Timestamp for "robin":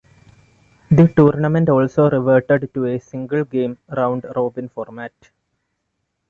4.35-4.67